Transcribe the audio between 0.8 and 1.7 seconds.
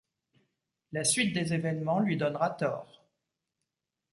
La suite des